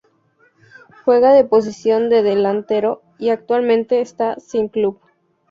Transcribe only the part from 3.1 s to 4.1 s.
y actualmente